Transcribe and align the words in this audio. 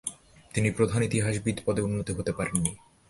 তিনি 0.53 0.69
প্রধান 0.71 1.01
ইতিহাসবিদ 1.03 1.57
পদে 1.65 1.81
উন্নীত 1.81 2.09
হতে 2.11 2.31
পারেননি। 2.31 2.71